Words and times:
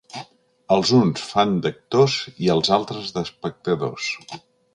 Els 0.75 0.93
uns 0.99 1.27
fan 1.33 1.53
d'actors 1.65 2.15
i 2.47 2.49
els 2.55 2.73
altres 2.79 3.13
d'espectadors. 3.19 4.11